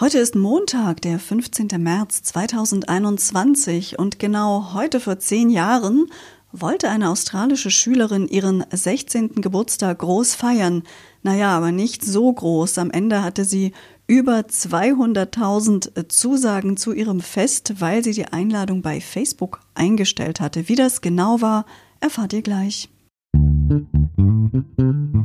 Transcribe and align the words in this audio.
Heute 0.00 0.18
ist 0.18 0.34
Montag, 0.34 1.02
der 1.02 1.18
15. 1.18 1.68
März 1.76 2.22
2021 2.22 3.98
und 3.98 4.18
genau 4.18 4.72
heute 4.72 4.98
vor 4.98 5.18
zehn 5.18 5.50
Jahren 5.50 6.06
wollte 6.52 6.88
eine 6.88 7.10
australische 7.10 7.70
Schülerin 7.70 8.26
ihren 8.26 8.64
16. 8.70 9.42
Geburtstag 9.42 9.98
groß 9.98 10.36
feiern. 10.36 10.84
Naja, 11.22 11.54
aber 11.54 11.70
nicht 11.70 12.02
so 12.02 12.32
groß. 12.32 12.78
Am 12.78 12.90
Ende 12.90 13.22
hatte 13.22 13.44
sie 13.44 13.72
über 14.06 14.38
200.000 14.38 16.08
Zusagen 16.08 16.78
zu 16.78 16.94
ihrem 16.94 17.20
Fest, 17.20 17.74
weil 17.80 18.02
sie 18.02 18.12
die 18.12 18.24
Einladung 18.24 18.80
bei 18.80 19.02
Facebook 19.02 19.60
eingestellt 19.74 20.40
hatte. 20.40 20.70
Wie 20.70 20.76
das 20.76 21.02
genau 21.02 21.42
war, 21.42 21.66
erfahrt 22.00 22.32
ihr 22.32 22.40
gleich. 22.40 22.88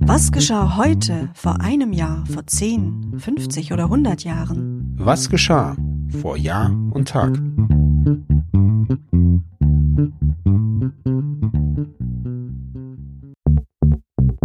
Was 0.08 0.32
geschah 0.32 0.78
heute, 0.78 1.30
vor 1.34 1.62
einem 1.62 1.92
Jahr, 1.92 2.24
vor 2.32 2.46
10, 2.46 3.16
50 3.18 3.74
oder 3.74 3.86
100 3.86 4.24
Jahren? 4.24 4.94
Was 5.00 5.30
geschah 5.30 5.76
vor 6.22 6.38
Jahr 6.38 6.70
und 6.92 7.08
Tag? 7.08 7.36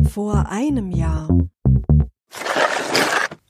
Vor 0.09 0.49
einem 0.49 0.93
Jahr. 0.93 1.29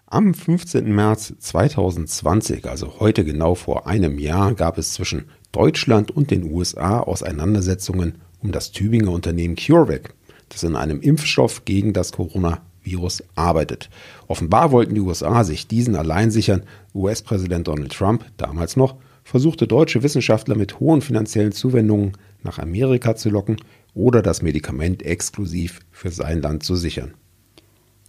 Am 0.06 0.34
15. 0.34 0.92
März 0.92 1.32
2020, 1.38 2.68
also 2.68 2.98
heute 2.98 3.24
genau 3.24 3.54
vor 3.54 3.86
einem 3.86 4.18
Jahr, 4.18 4.54
gab 4.54 4.78
es 4.78 4.94
zwischen 4.94 5.26
Deutschland 5.52 6.10
und 6.10 6.32
den 6.32 6.50
USA 6.52 6.98
Auseinandersetzungen 6.98 8.16
um 8.42 8.50
das 8.50 8.72
Tübinger 8.72 9.12
Unternehmen 9.12 9.54
CureVac 9.54 10.14
das 10.50 10.62
in 10.62 10.76
einem 10.76 11.00
Impfstoff 11.00 11.64
gegen 11.64 11.94
das 11.94 12.12
Coronavirus 12.12 13.24
arbeitet. 13.34 13.88
Offenbar 14.28 14.72
wollten 14.72 14.94
die 14.94 15.00
USA 15.00 15.42
sich 15.44 15.66
diesen 15.66 15.96
allein 15.96 16.30
sichern. 16.30 16.64
US-Präsident 16.94 17.68
Donald 17.68 17.92
Trump, 17.92 18.24
damals 18.36 18.76
noch, 18.76 18.96
versuchte 19.24 19.66
deutsche 19.66 20.02
Wissenschaftler 20.02 20.56
mit 20.56 20.80
hohen 20.80 21.00
finanziellen 21.00 21.52
Zuwendungen 21.52 22.12
nach 22.42 22.58
Amerika 22.58 23.16
zu 23.16 23.30
locken 23.30 23.56
oder 23.94 24.22
das 24.22 24.42
Medikament 24.42 25.02
exklusiv 25.02 25.80
für 25.90 26.10
sein 26.10 26.42
Land 26.42 26.62
zu 26.62 26.76
sichern. 26.76 27.14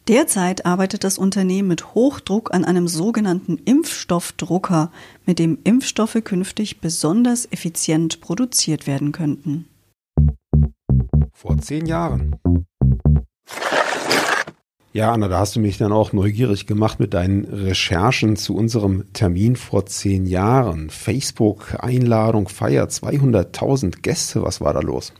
Derzeit 0.07 0.65
arbeitet 0.65 1.03
das 1.03 1.19
Unternehmen 1.19 1.67
mit 1.67 1.93
Hochdruck 1.93 2.53
an 2.53 2.65
einem 2.65 2.87
sogenannten 2.87 3.59
Impfstoffdrucker, 3.65 4.91
mit 5.27 5.37
dem 5.37 5.59
Impfstoffe 5.63 6.17
künftig 6.23 6.81
besonders 6.81 7.47
effizient 7.51 8.19
produziert 8.19 8.87
werden 8.87 9.11
könnten 9.11 9.67
vor 11.41 11.57
zehn 11.57 11.87
Jahren. 11.87 12.35
Ja, 14.93 15.11
Anna, 15.11 15.27
da 15.27 15.39
hast 15.39 15.55
du 15.55 15.59
mich 15.59 15.79
dann 15.79 15.91
auch 15.91 16.13
neugierig 16.13 16.67
gemacht 16.67 16.99
mit 16.99 17.15
deinen 17.15 17.45
Recherchen 17.45 18.35
zu 18.35 18.55
unserem 18.55 19.11
Termin 19.13 19.55
vor 19.55 19.87
zehn 19.87 20.27
Jahren. 20.27 20.91
Facebook-Einladung, 20.91 22.47
Feier, 22.47 22.85
200.000 22.85 24.01
Gäste, 24.01 24.43
was 24.43 24.61
war 24.61 24.73
da 24.73 24.81
los? 24.81 25.13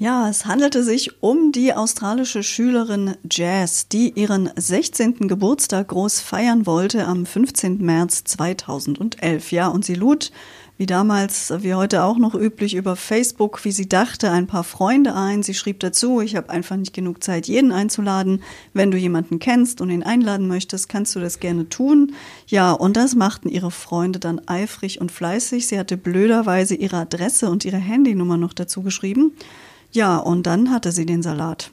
Ja, 0.00 0.28
es 0.28 0.46
handelte 0.46 0.84
sich 0.84 1.24
um 1.24 1.50
die 1.50 1.74
australische 1.74 2.44
Schülerin 2.44 3.16
Jazz, 3.28 3.88
die 3.88 4.10
ihren 4.10 4.48
16. 4.54 5.26
Geburtstag 5.26 5.88
groß 5.88 6.20
feiern 6.20 6.66
wollte 6.66 7.04
am 7.04 7.26
15. 7.26 7.78
März 7.78 8.22
2011. 8.22 9.50
Ja, 9.50 9.66
und 9.66 9.84
sie 9.84 9.96
lud 9.96 10.30
wie 10.76 10.86
damals, 10.86 11.52
wie 11.64 11.74
heute 11.74 12.04
auch 12.04 12.16
noch 12.16 12.36
üblich, 12.36 12.74
über 12.74 12.94
Facebook, 12.94 13.64
wie 13.64 13.72
sie 13.72 13.88
dachte, 13.88 14.30
ein 14.30 14.46
paar 14.46 14.62
Freunde 14.62 15.16
ein. 15.16 15.42
Sie 15.42 15.54
schrieb 15.54 15.80
dazu, 15.80 16.20
ich 16.20 16.36
habe 16.36 16.50
einfach 16.50 16.76
nicht 16.76 16.92
genug 16.92 17.24
Zeit, 17.24 17.48
jeden 17.48 17.72
einzuladen. 17.72 18.44
Wenn 18.74 18.92
du 18.92 18.98
jemanden 18.98 19.40
kennst 19.40 19.80
und 19.80 19.90
ihn 19.90 20.04
einladen 20.04 20.46
möchtest, 20.46 20.88
kannst 20.88 21.16
du 21.16 21.18
das 21.18 21.40
gerne 21.40 21.68
tun. 21.68 22.14
Ja, 22.46 22.70
und 22.70 22.96
das 22.96 23.16
machten 23.16 23.48
ihre 23.48 23.72
Freunde 23.72 24.20
dann 24.20 24.40
eifrig 24.46 25.00
und 25.00 25.10
fleißig. 25.10 25.66
Sie 25.66 25.76
hatte 25.76 25.96
blöderweise 25.96 26.76
ihre 26.76 26.98
Adresse 26.98 27.50
und 27.50 27.64
ihre 27.64 27.78
Handynummer 27.78 28.36
noch 28.36 28.52
dazu 28.52 28.82
geschrieben. 28.82 29.32
Ja, 29.92 30.18
und 30.18 30.46
dann 30.46 30.70
hatte 30.70 30.92
sie 30.92 31.06
den 31.06 31.22
Salat. 31.22 31.70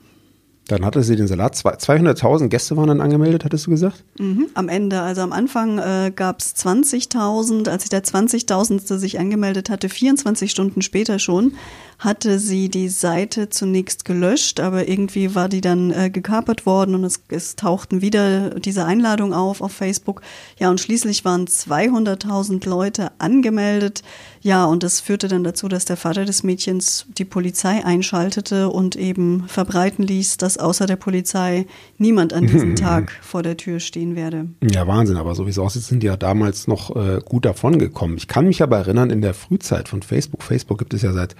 Dann 0.68 0.84
hatte 0.84 1.04
sie 1.04 1.16
den 1.16 1.28
Salat. 1.28 1.56
200.000 1.56 2.48
Gäste 2.48 2.76
waren 2.76 2.88
dann 2.88 3.02
angemeldet, 3.02 3.46
hattest 3.46 3.68
du 3.68 3.72
gesagt? 3.72 4.04
Mhm, 4.18 4.48
am 4.56 4.68
Ende. 4.68 5.02
Also 5.02 5.22
am 5.22 5.32
Anfang 5.32 5.78
äh, 5.78 6.12
gab 6.16 6.40
es 6.40 6.56
20.000. 6.56 7.70
Als 7.70 7.84
sich 7.84 7.92
der 7.92 8.04
20.000. 8.04 8.98
sich 8.98 9.20
angemeldet 9.20 9.70
hatte, 9.70 9.90
24 9.90 10.50
Stunden 10.50 10.82
später 10.82 11.20
schon, 11.20 11.54
hatte 12.00 12.40
sie 12.40 12.70
die 12.70 12.90
Seite 12.90 13.50
zunächst 13.50 14.06
gelöscht, 14.06 14.60
aber 14.60 14.88
irgendwie 14.88 15.36
war 15.36 15.50
die 15.50 15.62
dann 15.62 15.92
äh, 15.92 16.10
gekapert 16.10 16.66
worden 16.66 16.96
und 16.96 17.04
es, 17.04 17.22
es 17.30 17.56
tauchten 17.56 18.02
wieder 18.02 18.60
diese 18.60 18.86
Einladungen 18.86 19.34
auf 19.34 19.62
auf 19.62 19.72
Facebook. 19.72 20.22
Ja, 20.58 20.70
und 20.70 20.80
schließlich 20.80 21.26
waren 21.26 21.46
200.000 21.46 22.68
Leute 22.68 23.12
angemeldet. 23.20 24.04
Ja, 24.42 24.66
und 24.66 24.84
das 24.84 25.00
führte 25.00 25.28
dann 25.28 25.44
dazu, 25.44 25.68
dass 25.68 25.86
der 25.86 25.98
Vater 25.98 26.24
des 26.24 26.44
Mädchens 26.44 27.08
die 27.18 27.26
Polizei 27.26 27.84
einschaltete 27.84 28.70
und 28.70 28.96
eben 28.96 29.48
verbreiten 29.48 30.06
ließ, 30.06 30.38
dass 30.38 30.60
außer 30.60 30.86
der 30.86 30.98
Polizei 30.98 31.66
niemand 31.98 32.32
an 32.32 32.46
diesem 32.46 32.76
Tag 32.76 33.12
vor 33.22 33.42
der 33.42 33.58
Tür 33.58 33.80
stehen 33.80 34.16
werde. 34.16 34.50
Ja, 34.62 34.86
Wahnsinn, 34.86 35.18
aber 35.18 35.34
so 35.34 35.48
wie 35.48 35.50
es 35.50 35.58
aussieht, 35.58 35.82
sind 35.82 36.04
die 36.04 36.08
ja 36.08 36.16
damals 36.16 36.68
noch 36.68 36.96
äh, 36.96 37.22
gut 37.26 37.46
davon 37.46 37.80
gekommen. 37.80 38.18
Ich 38.18 38.28
kann 38.28 38.46
mich 38.46 38.62
aber 38.62 38.78
erinnern, 38.78 39.10
in 39.10 39.22
der 39.22 39.34
Frühzeit 39.34 39.90
von 39.90 40.04
Facebook, 40.04 40.44
Facebook 40.44 40.78
gibt 40.78 40.94
es 40.94 41.02
ja 41.02 41.12
seit 41.12 41.36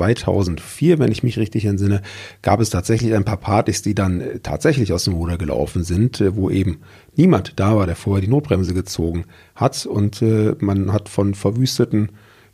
2004, 0.00 0.98
wenn 0.98 1.12
ich 1.12 1.22
mich 1.22 1.38
richtig 1.38 1.64
entsinne, 1.64 2.02
gab 2.42 2.60
es 2.60 2.70
tatsächlich 2.70 3.14
ein 3.14 3.24
paar 3.24 3.36
Partys, 3.36 3.82
die 3.82 3.94
dann 3.94 4.20
äh, 4.20 4.38
tatsächlich 4.40 4.92
aus 4.92 5.04
dem 5.04 5.14
Ruder 5.14 5.38
gelaufen 5.38 5.84
sind, 5.84 6.20
äh, 6.20 6.34
wo 6.36 6.50
eben 6.50 6.78
niemand 7.16 7.58
da 7.60 7.76
war, 7.76 7.86
der 7.86 7.96
vorher 7.96 8.22
die 8.22 8.30
Notbremse 8.30 8.74
gezogen 8.74 9.24
hat 9.54 9.86
und 9.86 10.22
äh, 10.22 10.54
man 10.58 10.92
hat 10.92 11.08
von 11.08 11.34
verwüsteten 11.34 12.10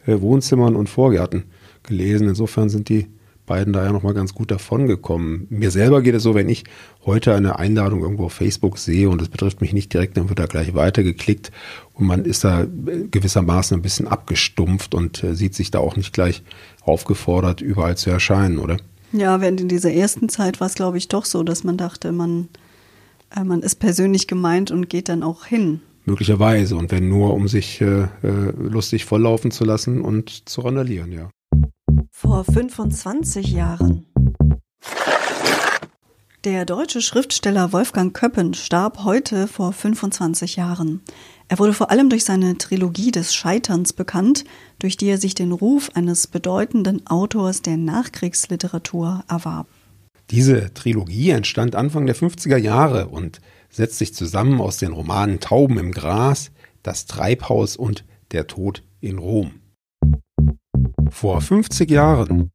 Wohnzimmern 0.09 0.77
und 0.77 0.89
Vorgärten 0.89 1.47
gelesen. 1.83 2.29
Insofern 2.29 2.69
sind 2.69 2.89
die 2.89 3.09
beiden 3.47 3.73
da 3.73 3.85
ja 3.85 3.93
nochmal 3.93 4.15
ganz 4.15 4.35
gut 4.35 4.51
davon 4.51 4.87
gekommen. 4.87 5.47
Mir 5.49 5.71
selber 5.71 6.03
geht 6.03 6.15
es 6.15 6.23
so, 6.23 6.35
wenn 6.35 6.49
ich 6.49 6.65
heute 7.05 7.35
eine 7.35 7.59
Einladung 7.59 8.03
irgendwo 8.03 8.27
auf 8.27 8.33
Facebook 8.33 8.79
sehe 8.79 9.09
und 9.09 9.23
es 9.23 9.29
betrifft 9.29 9.61
mich 9.61 9.73
nicht 9.73 9.93
direkt, 9.93 10.17
dann 10.17 10.29
wird 10.29 10.39
da 10.39 10.47
gleich 10.47 10.75
weitergeklickt 10.75 11.53
und 11.95 12.07
man 12.07 12.25
ist 12.25 12.45
da 12.45 12.67
gewissermaßen 12.67 13.77
ein 13.77 13.83
bisschen 13.83 14.09
abgestumpft 14.09 14.95
und 14.95 15.23
äh, 15.25 15.35
sieht 15.35 15.55
sich 15.55 15.71
da 15.71 15.79
auch 15.79 15.97
nicht 15.97 16.13
gleich 16.13 16.43
aufgefordert, 16.83 17.61
überall 17.61 17.97
zu 17.97 18.11
erscheinen, 18.11 18.59
oder? 18.59 18.77
Ja, 19.13 19.41
während 19.41 19.61
in 19.61 19.69
dieser 19.69 19.93
ersten 19.93 20.29
Zeit 20.29 20.61
war 20.61 20.67
es, 20.67 20.75
glaube 20.75 20.99
ich, 20.99 21.09
doch 21.09 21.25
so, 21.25 21.43
dass 21.43 21.65
man 21.65 21.77
dachte, 21.77 22.13
man, 22.13 22.49
äh, 23.35 23.45
man 23.45 23.63
ist 23.63 23.77
persönlich 23.77 24.27
gemeint 24.27 24.71
und 24.71 24.91
geht 24.91 25.09
dann 25.09 25.23
auch 25.23 25.47
hin. 25.47 25.81
Möglicherweise. 26.05 26.77
Und 26.77 26.93
wenn 26.93 27.09
nur, 27.09 27.35
um 27.35 27.49
sich 27.49 27.81
äh, 27.81 28.03
äh, 28.03 28.09
lustig 28.57 29.05
volllaufen 29.05 29.51
zu 29.51 29.65
lassen 29.65 30.01
und 30.01 30.49
zu 30.49 30.61
randalieren, 30.61 31.13
ja. 31.13 31.31
Vor 32.37 32.45
25 32.45 33.53
Jahren. 33.53 34.05
Der 36.45 36.67
deutsche 36.67 37.01
Schriftsteller 37.01 37.73
Wolfgang 37.73 38.13
Köppen 38.15 38.53
starb 38.53 39.05
heute 39.05 39.49
vor 39.49 39.73
25 39.73 40.57
Jahren. 40.57 41.01
Er 41.49 41.59
wurde 41.59 41.73
vor 41.73 41.91
allem 41.91 42.11
durch 42.11 42.27
seine 42.27 42.59
Trilogie 42.59 43.11
des 43.11 43.35
Scheiterns 43.35 43.95
bekannt, 43.95 44.45
durch 44.79 44.99
die 44.99 45.07
er 45.07 45.17
sich 45.17 45.35
den 45.35 45.51
Ruf 45.51 45.89
eines 45.95 46.27
bedeutenden 46.27 47.07
Autors 47.07 47.63
der 47.63 47.79
Nachkriegsliteratur 47.79 49.25
erwarb. 49.31 49.69
Diese 50.29 50.75
Trilogie 50.75 51.31
entstand 51.31 51.75
Anfang 51.75 52.05
der 52.05 52.17
50er 52.17 52.59
Jahre 52.59 53.09
und 53.09 53.41
setzt 53.71 53.97
sich 53.97 54.13
zusammen 54.13 54.61
aus 54.61 54.77
den 54.77 54.93
Romanen 54.93 55.41
Tauben 55.41 55.79
im 55.79 55.91
Gras, 55.91 56.51
Das 56.83 57.07
Treibhaus 57.07 57.79
und 57.79 58.05
Der 58.33 58.47
Tod 58.47 58.83
in 59.01 59.17
Rom. 59.17 59.53
Vor 61.19 61.41
50 61.41 61.91
Jahren. 61.91 62.51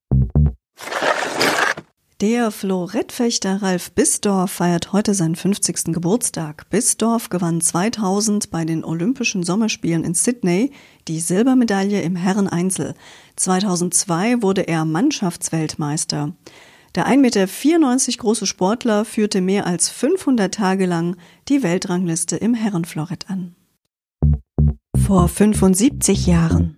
Der 2.22 2.52
Florettfechter 2.52 3.60
Ralf 3.60 3.92
Bisdorf 3.94 4.52
feiert 4.52 4.94
heute 4.94 5.16
seinen 5.16 5.36
50. 5.36 5.86
Geburtstag. 5.86 6.70
Bisdorf 6.70 7.30
gewann 7.30 7.60
2000 7.62 8.52
bei 8.52 8.64
den 8.64 8.84
Olympischen 8.84 9.42
Sommerspielen 9.42 10.04
in 10.04 10.14
Sydney 10.14 10.72
die 11.08 11.20
Silbermedaille 11.20 12.04
im 12.04 12.16
Herreneinzel. 12.16 12.94
2002 13.36 14.44
wurde 14.44 14.68
er 14.68 14.86
Mannschaftsweltmeister. 14.86 16.34
Der 16.94 17.08
1,94 17.08 17.18
Meter 17.18 18.18
große 18.20 18.46
Sportler 18.46 19.06
führte 19.06 19.42
mehr 19.42 19.66
als 19.66 19.90
500 19.90 20.54
Tage 20.54 20.86
lang 20.86 21.18
die 21.50 21.64
Weltrangliste 21.64 22.36
im 22.36 22.54
Herrenflorett 22.54 23.28
an. 23.28 23.56
Vor 25.04 25.28
75 25.30 26.28
Jahren. 26.28 26.78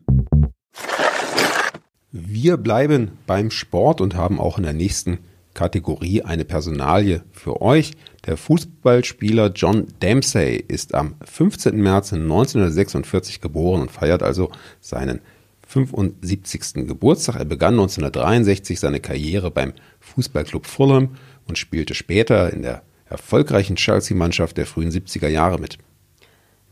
Wir 2.15 2.57
bleiben 2.57 3.18
beim 3.25 3.50
Sport 3.50 4.00
und 4.00 4.13
haben 4.13 4.39
auch 4.39 4.60
in 4.60 4.65
der 4.65 4.74
nächsten 4.74 5.18
Kategorie 5.56 6.21
eine 6.21 6.45
Personalie 6.45 7.24
für 7.31 7.60
euch. 7.63 7.94
Der 8.27 8.38
Fußballspieler 8.38 9.51
John 9.56 9.88
Dempsey 10.00 10.63
ist 10.68 10.94
am 10.94 11.15
15. 11.25 11.75
März 11.75 12.13
1946 12.13 13.42
geboren 13.42 13.81
und 13.81 13.89
feiert 13.89 14.21
also 14.21 14.51
seinen 14.80 15.21
75. 15.68 16.86
Geburtstag. 16.88 17.38
Er 17.38 17.45
begann 17.45 17.74
1963 17.74 18.80
seine 18.80 19.00
Karriere 19.00 19.50
beim 19.50 19.74
Fußballclub 20.00 20.68
Fulham 20.68 21.16
und 21.48 21.57
spielte 21.57 21.95
später 21.95 22.54
in 22.54 22.62
der 22.62 22.83
erfolgreichen 23.06 23.75
Chelsea-Mannschaft 23.75 24.56
der 24.57 24.68
frühen 24.68 24.92
70er 24.92 25.30
Jahre 25.30 25.59
mit. 25.59 25.80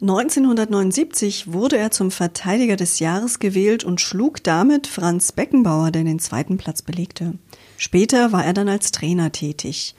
1979 0.01 1.53
wurde 1.53 1.77
er 1.77 1.91
zum 1.91 2.09
Verteidiger 2.09 2.75
des 2.75 2.97
Jahres 2.97 3.37
gewählt 3.37 3.83
und 3.83 4.01
schlug 4.01 4.43
damit 4.43 4.87
Franz 4.87 5.31
Beckenbauer, 5.31 5.91
der 5.91 6.03
den 6.03 6.17
zweiten 6.17 6.57
Platz 6.57 6.81
belegte. 6.81 7.35
Später 7.77 8.31
war 8.31 8.43
er 8.43 8.53
dann 8.53 8.67
als 8.67 8.91
Trainer 8.91 9.31
tätig. 9.31 9.93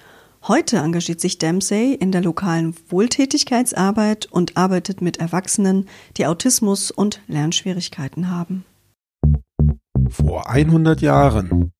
Heute 0.49 0.79
engagiert 0.79 1.21
sich 1.21 1.39
Dempsey 1.39 1.95
in 1.95 2.11
der 2.11 2.21
lokalen 2.21 2.75
Wohltätigkeitsarbeit 2.89 4.27
und 4.27 4.57
arbeitet 4.57 5.03
mit 5.03 5.19
Erwachsenen, 5.19 5.89
die 6.17 6.27
Autismus 6.27 6.91
und 6.91 7.21
Lernschwierigkeiten 7.29 8.29
haben. 8.29 8.65
Vor 10.09 10.51
100 10.51 11.01
Jahren. 11.01 11.71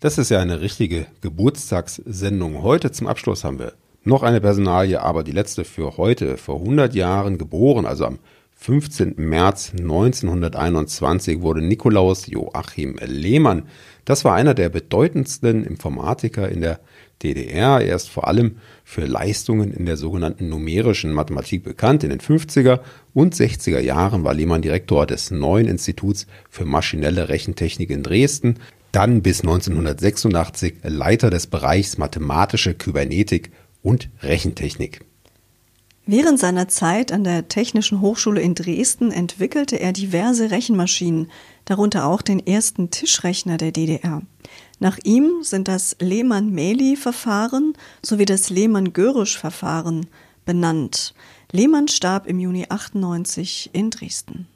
Das 0.00 0.16
ist 0.16 0.30
ja 0.30 0.40
eine 0.40 0.62
richtige 0.62 1.08
Geburtstagssendung. 1.20 2.62
Heute 2.62 2.90
zum 2.90 3.06
Abschluss 3.06 3.44
haben 3.44 3.58
wir 3.58 3.74
noch 4.04 4.22
eine 4.22 4.40
Personalie, 4.40 5.00
aber 5.00 5.22
die 5.22 5.32
letzte 5.32 5.64
für 5.64 5.96
heute, 5.96 6.36
vor 6.36 6.60
100 6.60 6.94
Jahren 6.94 7.38
geboren, 7.38 7.86
also 7.86 8.06
am 8.06 8.18
15. 8.62 9.14
März 9.16 9.72
1921 9.78 11.40
wurde 11.40 11.62
Nikolaus 11.62 12.26
Joachim 12.26 12.98
Lehmann. 13.02 13.62
Das 14.04 14.24
war 14.26 14.34
einer 14.34 14.52
der 14.52 14.68
bedeutendsten 14.68 15.64
Informatiker 15.64 16.48
in 16.50 16.60
der 16.60 16.80
DDR. 17.22 17.80
Er 17.80 17.96
ist 17.96 18.10
vor 18.10 18.28
allem 18.28 18.56
für 18.84 19.06
Leistungen 19.06 19.72
in 19.72 19.86
der 19.86 19.96
sogenannten 19.96 20.50
numerischen 20.50 21.14
Mathematik 21.14 21.64
bekannt. 21.64 22.04
In 22.04 22.10
den 22.10 22.20
50er 22.20 22.80
und 23.14 23.34
60er 23.34 23.80
Jahren 23.80 24.24
war 24.24 24.34
Lehmann 24.34 24.60
Direktor 24.60 25.06
des 25.06 25.30
neuen 25.30 25.66
Instituts 25.66 26.26
für 26.50 26.66
maschinelle 26.66 27.30
Rechentechnik 27.30 27.88
in 27.88 28.02
Dresden. 28.02 28.56
Dann 28.92 29.22
bis 29.22 29.40
1986 29.40 30.74
Leiter 30.82 31.30
des 31.30 31.46
Bereichs 31.46 31.96
mathematische 31.96 32.74
Kybernetik 32.74 33.52
und 33.82 34.08
Rechentechnik. 34.22 35.04
Während 36.06 36.40
seiner 36.40 36.66
Zeit 36.66 37.12
an 37.12 37.22
der 37.22 37.48
Technischen 37.48 38.00
Hochschule 38.00 38.40
in 38.40 38.54
Dresden 38.54 39.12
entwickelte 39.12 39.78
er 39.78 39.92
diverse 39.92 40.50
Rechenmaschinen, 40.50 41.30
darunter 41.66 42.06
auch 42.06 42.22
den 42.22 42.44
ersten 42.44 42.90
Tischrechner 42.90 43.58
der 43.58 43.70
DDR. 43.70 44.22
Nach 44.80 44.98
ihm 45.04 45.42
sind 45.42 45.68
das 45.68 45.96
Lehmann-Mehli-Verfahren 46.00 47.74
sowie 48.04 48.24
das 48.24 48.50
Lehmann-Görisch-Verfahren 48.50 50.06
benannt. 50.44 51.14
Lehmann 51.52 51.86
starb 51.86 52.26
im 52.26 52.40
Juni 52.40 52.66
98 52.68 53.70
in 53.72 53.90
Dresden. 53.90 54.48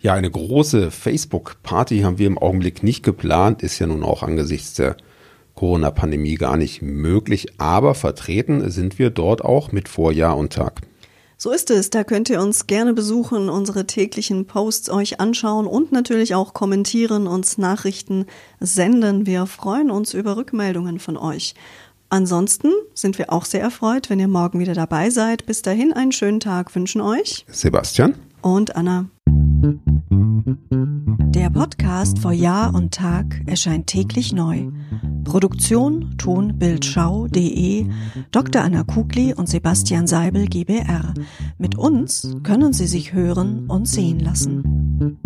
Ja, 0.00 0.14
eine 0.14 0.30
große 0.30 0.90
Facebook-Party 0.90 2.00
haben 2.00 2.18
wir 2.18 2.26
im 2.28 2.38
Augenblick 2.38 2.82
nicht 2.82 3.02
geplant, 3.02 3.62
ist 3.62 3.78
ja 3.78 3.86
nun 3.86 4.02
auch 4.02 4.22
angesichts 4.22 4.74
der 4.74 4.96
Corona-Pandemie 5.58 6.36
gar 6.36 6.56
nicht 6.56 6.82
möglich, 6.82 7.48
aber 7.58 7.96
vertreten 7.96 8.70
sind 8.70 9.00
wir 9.00 9.10
dort 9.10 9.44
auch 9.44 9.72
mit 9.72 9.88
Vorjahr 9.88 10.36
und 10.36 10.52
Tag. 10.52 10.82
So 11.36 11.50
ist 11.50 11.70
es, 11.70 11.90
da 11.90 12.04
könnt 12.04 12.30
ihr 12.30 12.40
uns 12.40 12.68
gerne 12.68 12.94
besuchen, 12.94 13.48
unsere 13.48 13.84
täglichen 13.84 14.46
Posts 14.46 14.88
euch 14.90 15.18
anschauen 15.18 15.66
und 15.66 15.90
natürlich 15.90 16.36
auch 16.36 16.54
kommentieren, 16.54 17.26
uns 17.26 17.58
Nachrichten 17.58 18.26
senden. 18.60 19.26
Wir 19.26 19.46
freuen 19.46 19.90
uns 19.90 20.14
über 20.14 20.36
Rückmeldungen 20.36 21.00
von 21.00 21.16
euch. 21.16 21.54
Ansonsten 22.08 22.70
sind 22.94 23.18
wir 23.18 23.32
auch 23.32 23.44
sehr 23.44 23.60
erfreut, 23.60 24.10
wenn 24.10 24.20
ihr 24.20 24.28
morgen 24.28 24.60
wieder 24.60 24.74
dabei 24.74 25.10
seid. 25.10 25.44
Bis 25.44 25.62
dahin 25.62 25.92
einen 25.92 26.12
schönen 26.12 26.38
Tag 26.38 26.72
wünschen 26.76 27.00
euch 27.00 27.44
Sebastian 27.48 28.14
und 28.42 28.76
Anna. 28.76 29.06
Der 31.34 31.50
Podcast 31.50 32.20
vor 32.20 32.32
Jahr 32.32 32.74
und 32.74 32.94
Tag 32.94 33.42
erscheint 33.46 33.88
täglich 33.88 34.32
neu. 34.32 34.68
Produktion 35.28 36.16
tonbildschau.de 36.16 37.86
Dr. 38.30 38.62
Anna 38.62 38.82
Kugli 38.82 39.34
und 39.34 39.46
Sebastian 39.46 40.06
Seibel 40.06 40.46
GBR. 40.46 41.12
Mit 41.58 41.76
uns 41.76 42.34
können 42.42 42.72
Sie 42.72 42.86
sich 42.86 43.12
hören 43.12 43.66
und 43.68 43.86
sehen 43.86 44.20
lassen. 44.20 45.18